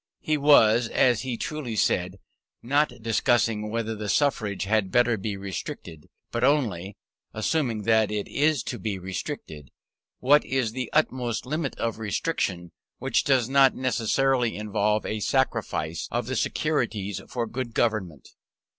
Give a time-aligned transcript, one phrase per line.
[0.21, 2.17] He was, as he truly said,
[2.63, 6.97] not discussing whether the suffrage had better be restricted, but only
[7.35, 9.69] (assuming that it is to be restricted)
[10.17, 16.25] what is the utmost limit of restriction which does not necessarily involve a sacrifice of
[16.25, 18.29] the securities for good government.